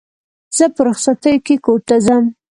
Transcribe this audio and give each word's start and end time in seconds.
زه 0.57 0.65
په 0.75 0.81
رخصتیو 0.87 1.43
کښي 1.45 1.55
کور 1.65 1.79
ته 1.87 1.95
ځم. 2.05 2.23